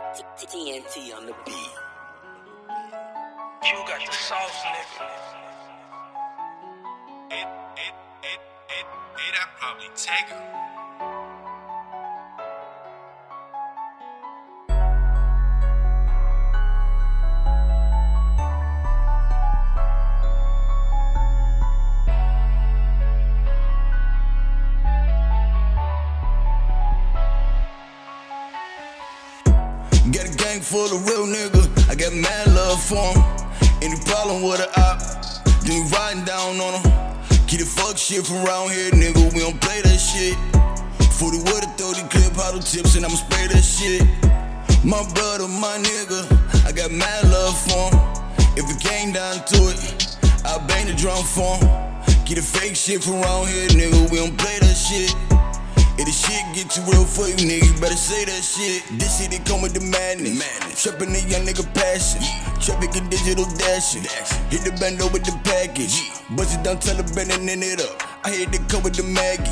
TNT 0.00 1.16
on 1.16 1.26
the 1.26 1.34
beat. 1.46 1.72
You 3.64 3.74
got 3.86 4.00
the 4.06 4.12
sauce, 4.12 4.62
nigga. 4.64 5.06
It, 7.30 7.48
it, 7.76 7.94
it, 8.24 8.40
it, 8.68 8.86
it, 9.16 9.34
I 9.34 9.46
probably 9.60 9.88
take 9.96 10.28
her. 10.30 10.63
Got 30.14 30.26
a 30.26 30.36
gang 30.36 30.60
full 30.60 30.86
of 30.94 31.08
real 31.08 31.26
niggas. 31.26 31.90
I 31.90 31.96
got 31.96 32.12
mad 32.12 32.46
love 32.54 32.80
for 32.80 33.02
'em. 33.02 33.18
Any 33.82 33.96
problem 34.06 34.44
with 34.44 34.60
a 34.60 34.68
op, 34.80 35.02
then 35.64 35.72
you 35.72 35.84
riding 35.86 36.24
down 36.24 36.60
on 36.60 36.74
'em. 36.74 36.82
Keep 37.48 37.58
the 37.58 37.66
fuck 37.66 37.98
shit 37.98 38.24
from 38.24 38.46
around 38.46 38.70
here, 38.70 38.92
nigga. 38.92 39.34
We 39.34 39.40
don't 39.40 39.60
play 39.60 39.82
that 39.82 39.98
shit. 39.98 40.36
40 41.18 41.38
with 41.38 41.64
a 41.64 41.70
30 41.76 42.02
clip, 42.02 42.36
hollow 42.36 42.60
tips, 42.60 42.94
and 42.94 43.04
I'ma 43.04 43.16
spray 43.16 43.48
that 43.48 43.64
shit. 43.64 44.02
My 44.84 45.02
brother, 45.14 45.48
my 45.48 45.78
nigga. 45.78 46.20
I 46.64 46.70
got 46.70 46.92
mad 46.92 47.24
love 47.24 47.58
for 47.66 47.90
'em. 47.90 47.98
If 48.54 48.70
it 48.70 48.78
came 48.78 49.10
down 49.10 49.42
to 49.50 49.68
it, 49.70 49.78
I 50.44 50.58
bang 50.58 50.86
the 50.86 50.92
drum 50.92 51.24
for 51.24 51.58
'em. 51.58 51.68
Keep 52.24 52.36
the 52.36 52.42
fake 52.42 52.76
shit 52.76 53.02
from 53.02 53.14
around 53.20 53.48
here, 53.48 53.66
nigga. 53.66 54.08
We 54.10 54.18
don't 54.18 54.36
play 54.38 54.60
that 54.60 54.76
shit. 54.76 55.12
If 55.96 56.06
the 56.06 56.12
shit 56.12 56.42
get 56.54 56.70
too 56.70 56.82
real 56.90 57.04
for 57.04 57.28
you, 57.28 57.38
nigga, 57.38 57.70
you 57.70 57.80
better 57.80 57.94
say 57.94 58.24
that 58.24 58.42
shit. 58.42 58.82
This 58.98 59.18
shit, 59.18 59.32
it 59.32 59.46
come 59.46 59.62
with 59.62 59.74
the 59.74 59.80
madness. 59.80 60.34
madness. 60.34 60.82
Trapping 60.82 61.12
the 61.12 61.22
young 61.30 61.46
nigga 61.46 61.62
passion. 61.72 62.18
Trafficking 62.58 63.08
digital 63.08 63.46
dashing. 63.54 64.02
Hit 64.50 64.66
the 64.66 64.74
bando 64.80 65.06
with 65.14 65.22
the 65.22 65.32
package. 65.46 66.10
Bust 66.34 66.58
it 66.58 66.64
down, 66.64 66.80
tell 66.80 66.96
the 66.96 67.06
bend 67.14 67.30
and 67.30 67.62
it 67.62 67.80
up. 67.80 68.02
I 68.26 68.30
hit 68.30 68.50
the 68.50 68.58
cut 68.66 68.82
with 68.82 68.96
the 68.96 69.04
Maggie. 69.04 69.44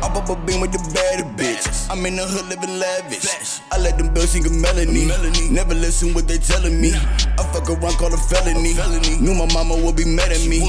I 0.00 0.08
pop 0.08 0.28
a 0.30 0.36
beam 0.46 0.60
with 0.60 0.72
the 0.72 0.78
baddie 0.96 1.28
bitch. 1.36 1.90
I'm 1.90 2.04
in 2.06 2.16
the 2.16 2.24
hood 2.24 2.48
living 2.48 2.78
lavish. 2.78 3.60
I 3.72 3.78
let 3.78 3.98
them 3.98 4.14
bills 4.14 4.30
sing 4.30 4.46
a 4.46 4.50
melody. 4.50 5.08
Never 5.50 5.74
listen 5.74 6.14
what 6.14 6.28
they 6.28 6.38
telling 6.38 6.80
me. 6.80 6.92
I 6.94 7.42
fuck 7.52 7.68
around, 7.68 7.98
call 8.00 8.12
a 8.12 8.16
felony. 8.16 8.72
Knew 9.20 9.34
my 9.34 9.48
mama 9.52 9.76
would 9.76 9.96
be 9.96 10.04
mad 10.04 10.32
at 10.32 10.46
me. 10.46 10.60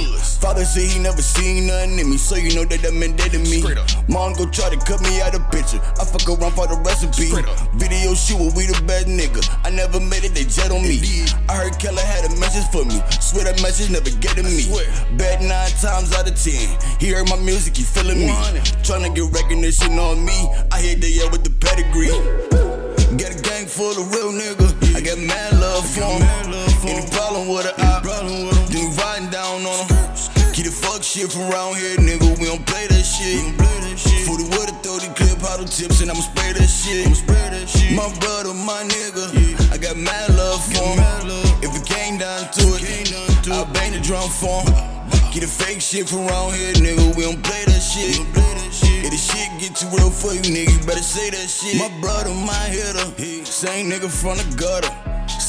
Father 0.41 0.65
said 0.65 0.83
he 0.83 0.99
never 0.99 1.21
seen 1.21 1.67
nothing 1.67 1.99
in 1.99 2.09
me, 2.09 2.17
so 2.17 2.35
you 2.35 2.55
know 2.55 2.65
that 2.65 2.81
that 2.81 2.93
man 2.93 3.15
dead 3.15 3.31
to 3.31 3.39
me. 3.39 3.60
Mom 4.21 4.33
go 4.33 4.45
try 4.45 4.69
to 4.69 4.77
cut 4.85 5.01
me 5.01 5.19
out 5.19 5.33
of 5.33 5.41
picture. 5.49 5.81
I 5.97 6.05
fuck 6.05 6.29
around 6.29 6.53
for 6.53 6.69
the 6.69 6.77
recipe. 6.85 7.33
Video 7.73 8.13
shoot, 8.13 8.53
we 8.53 8.69
the 8.69 8.77
bad 8.85 9.09
nigga. 9.09 9.41
I 9.65 9.73
never 9.73 9.97
made 9.99 10.21
it, 10.21 10.37
they 10.37 10.45
jet 10.45 10.69
on 10.69 10.85
me. 10.85 11.25
I 11.49 11.65
heard 11.65 11.73
Keller 11.81 12.05
had 12.05 12.29
a 12.29 12.35
message 12.37 12.69
for 12.69 12.85
me. 12.85 13.01
Swear 13.17 13.49
that 13.49 13.57
message 13.65 13.89
never 13.89 14.13
get 14.21 14.37
to 14.37 14.45
me. 14.45 14.69
Bad 15.17 15.41
nine 15.41 15.73
times 15.81 16.13
out 16.13 16.29
of 16.29 16.37
ten. 16.37 16.69
He 17.01 17.09
heard 17.09 17.33
my 17.33 17.35
music, 17.41 17.73
he 17.73 17.81
feeling 17.81 18.21
me. 18.21 18.37
Tryna 18.85 19.09
get 19.17 19.25
recognition 19.33 19.97
on 19.97 20.21
me. 20.21 20.37
I 20.69 20.77
hit 20.77 21.01
the 21.01 21.09
air 21.17 21.29
with 21.33 21.41
the 21.41 21.49
pedigree. 21.57 22.13
Got 23.17 23.33
a 23.33 23.41
gang 23.41 23.65
full 23.65 23.97
of 23.97 24.05
real 24.13 24.29
niggas. 24.37 24.77
I 24.93 25.01
got 25.01 25.17
mad 25.17 25.57
love 25.57 25.81
for 25.89 26.05
'em. 26.05 26.21
Any 26.85 27.09
problem 27.09 27.49
with 27.49 27.65
a 27.65 27.73
op, 27.89 28.05
then 28.69 28.85
you 28.85 28.93
riding 29.01 29.33
down 29.33 29.65
on 29.65 29.89
'em. 29.89 30.53
Keep 30.53 30.65
the 30.69 30.71
fuck 30.71 31.01
shit 31.01 31.33
from 31.33 31.49
around 31.49 31.73
here, 31.81 31.97
nigga. 31.97 32.37
We 32.37 32.45
don't 32.45 32.63
play 32.69 32.85
that 32.85 33.01
shit. 33.01 33.80
Tips, 35.71 36.01
and 36.01 36.11
I'ma 36.11 36.19
spray 36.19 36.51
that 36.53 36.67
shit. 36.67 37.07
My 37.95 38.11
brother, 38.19 38.53
my 38.53 38.83
nigga. 38.83 39.71
I 39.71 39.77
got 39.77 39.95
mad 39.95 40.29
love 40.35 40.61
for 40.65 40.83
'em. 40.83 40.99
If 41.63 41.71
it 41.75 41.85
came 41.85 42.17
down 42.17 42.51
to 42.51 42.65
it, 42.75 43.13
I 43.49 43.63
bang 43.73 43.93
the 43.93 43.99
drum 43.99 44.29
for 44.29 44.61
'em. 44.67 44.73
Get 45.31 45.41
the 45.41 45.47
fake 45.47 45.81
shit 45.81 46.09
from 46.09 46.27
around 46.27 46.55
here, 46.55 46.73
nigga. 46.73 47.15
We 47.15 47.23
don't 47.23 47.41
play 47.41 47.63
that 47.65 47.81
shit. 47.81 48.19
If 49.03 49.11
the 49.11 49.17
shit 49.17 49.49
get 49.59 49.75
too 49.75 49.87
real 49.95 50.11
for 50.11 50.33
you, 50.33 50.41
nigga, 50.41 50.71
you 50.71 50.79
better 50.85 51.03
say 51.03 51.29
that 51.29 51.49
shit. 51.49 51.75
My 51.75 51.89
brother, 52.01 52.31
my 52.31 52.65
hitter. 52.75 53.07
Same 53.45 53.89
nigga 53.89 54.09
from 54.09 54.37
the 54.37 54.47
gutter. 54.55 54.91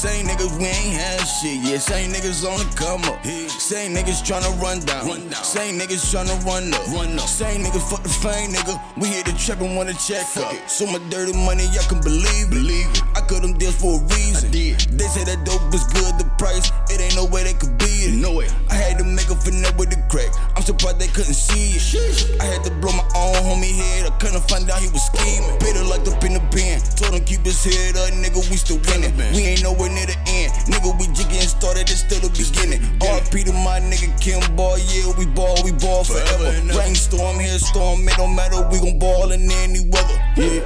Same 0.02 0.26
niggas, 0.26 0.58
we 0.58 0.66
ain't 0.66 0.98
had 0.98 1.22
shit. 1.22 1.62
Yeah, 1.62 1.78
same 1.78 2.10
niggas 2.10 2.42
on 2.42 2.58
the 2.58 2.66
come 2.74 3.04
up. 3.04 3.22
Same 3.22 3.94
niggas 3.94 4.26
tryna 4.26 4.50
run 4.60 4.80
down. 4.80 5.06
Same 5.30 5.78
niggas 5.78 6.10
tryna 6.10 6.34
run 6.44 6.74
up. 6.74 6.82
Same 7.28 7.62
niggas 7.62 7.88
fuck 7.88 8.02
the 8.02 8.08
fame, 8.08 8.50
nigga. 8.50 8.82
We 8.98 9.06
hit 9.06 9.26
the 9.26 9.32
trap 9.38 9.60
and 9.60 9.76
wanna 9.76 9.94
check 9.94 10.26
up. 10.38 10.50
So 10.66 10.90
my 10.90 10.98
dirty 11.08 11.30
money, 11.46 11.70
y'all 11.70 11.86
can 11.86 12.02
believe 12.02 12.26
it. 12.26 12.50
Believe 12.50 12.90
it. 12.90 13.02
I 13.14 13.20
cut 13.20 13.42
them 13.42 13.54
deals 13.54 13.78
for 13.78 14.02
a 14.02 14.02
reason. 14.18 14.50
They 14.50 15.06
say 15.06 15.22
that 15.22 15.46
dope 15.46 15.62
was 15.70 15.86
good, 15.94 16.18
the 16.18 16.26
price. 16.34 16.74
It 16.90 16.98
ain't 16.98 17.14
no 17.14 17.30
way 17.30 17.44
they 17.44 17.54
could 17.54 17.78
beat 17.78 18.10
it. 18.10 18.18
No 18.18 18.34
way. 18.34 18.50
I 18.70 18.74
had 18.74 18.98
to 18.98 19.04
make 19.04 19.30
a 19.30 19.38
finesse 19.38 19.78
with 19.78 19.94
the 19.94 20.02
crack. 20.10 20.34
I'm 20.58 20.66
surprised 20.66 20.98
they 20.98 21.14
couldn't 21.14 21.38
see 21.38 21.78
it. 21.78 22.42
I 22.42 22.50
had 22.50 22.66
to 22.66 22.74
blow 22.82 22.90
my 22.90 23.06
own 23.14 23.38
homie 23.46 23.70
head. 23.70 24.10
I 24.10 24.12
couldn't 24.18 24.42
find 24.50 24.66
out 24.66 24.82
he 24.82 24.90
was 24.90 25.06
scheming. 25.14 25.54
Peter 25.62 25.86
locked 25.86 26.10
up 26.10 26.26
in 26.26 26.34
the 26.34 26.42
pen. 26.50 26.82
Told 26.98 27.14
him 27.14 27.22
his 27.52 27.76
head 27.76 27.96
up, 27.96 28.10
nigga. 28.16 28.40
We 28.50 28.56
still 28.56 28.80
winning. 28.88 29.12
We 29.36 29.44
ain't 29.52 29.62
nowhere 29.62 29.90
near 29.90 30.06
the 30.06 30.16
end. 30.26 30.52
Nigga, 30.72 30.96
we 30.98 31.06
just 31.12 31.28
getting 31.28 31.48
started. 31.48 31.90
It's 31.90 32.00
still 32.00 32.20
the 32.20 32.32
beginning. 32.32 32.80
RP 33.00 33.44
to 33.44 33.52
my 33.52 33.80
nigga 33.80 34.08
Kim 34.20 34.40
Ball. 34.56 34.78
Yeah, 34.78 35.12
we 35.18 35.26
ball, 35.26 35.56
we 35.64 35.72
ball 35.72 36.04
forever. 36.04 36.48
Rainstorm, 36.72 37.36
hailstorm. 37.38 38.08
It 38.08 38.16
don't 38.16 38.34
matter. 38.34 38.66
We 38.70 38.80
gon' 38.80 38.98
ball 38.98 39.32
in 39.32 39.50
any 39.50 39.84
weather. 39.92 40.18
Yeah. 40.36 40.64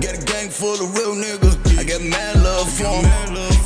Got 0.00 0.20
a 0.20 0.22
gang 0.24 0.50
full 0.50 0.74
of 0.74 0.94
real 0.94 1.14
niggas. 1.14 1.56
I 1.78 1.84
got 1.84 2.02
mad 2.02 2.42
love 2.42 2.68
for 2.68 2.84
'em. 2.84 3.04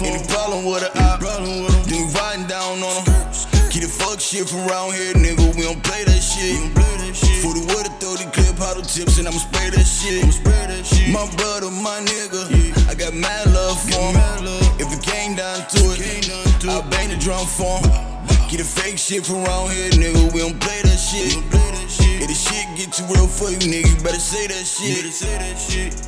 Any 0.05 0.23
problem 0.27 0.65
with 0.65 0.83
a 0.83 0.91
op, 1.03 1.21
then 1.21 1.99
you 1.99 2.07
riding 2.15 2.47
down 2.47 2.83
on 2.83 3.09
'em. 3.09 3.58
The 3.99 4.05
fuck 4.05 4.21
shit 4.21 4.49
from 4.49 4.69
around 4.69 4.95
here, 4.95 5.13
nigga. 5.15 5.57
We 5.57 5.63
don't 5.63 5.83
play 5.83 6.05
that 6.05 6.23
shit. 6.23 6.55
40 7.43 7.61
with 7.67 7.87
a 7.87 7.91
30 7.99 8.31
clip, 8.31 8.57
hollow 8.59 8.83
tips, 8.83 9.19
and 9.19 9.27
I'ma 9.27 9.39
spray 9.39 9.71
that 9.71 9.87
shit. 9.87 10.25
My 11.13 11.27
brother, 11.37 11.71
my 11.71 12.01
nigga. 12.07 12.89
I 12.89 12.95
got 12.95 13.15
mad 13.15 13.51
love 13.53 13.81
for 13.91 13.99
'em. 13.99 14.17
If 14.79 14.93
it 14.93 15.03
came 15.03 15.35
down 15.35 15.67
to 15.75 15.81
it, 15.99 16.31
I 16.69 16.81
bang 16.91 17.09
the 17.09 17.17
drum 17.17 17.47
for 17.47 17.79
'em. 17.83 17.91
Get 18.49 18.59
the 18.59 18.65
fake 18.65 18.99
shit 18.99 19.27
from 19.27 19.45
around 19.45 19.73
here, 19.73 19.91
nigga. 19.91 20.33
We 20.33 20.41
don't 20.41 20.61
play 20.61 20.81
that 20.83 20.99
shit. 20.99 21.35
If 22.23 22.29
the 22.29 22.35
shit 22.35 22.67
get 22.77 22.93
too 22.93 23.05
real 23.13 23.27
for 23.27 23.51
you, 23.51 23.59
nigga, 23.59 23.89
you 23.89 23.97
better 24.03 24.21
say 24.21 24.47
that 24.47 24.67
shit. 24.67 26.08